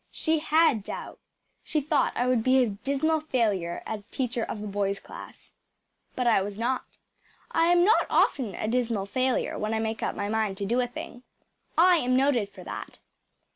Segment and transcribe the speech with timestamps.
[0.09, 1.19] She HAD doubt.
[1.63, 5.53] She thought I would be a dismal failure as teacher of a boys’ class.
[6.15, 6.85] But I was not.
[7.51, 10.79] I am not often a dismal failure when I make up my mind to do
[10.79, 11.21] a thing.
[11.77, 12.97] I am noted for that.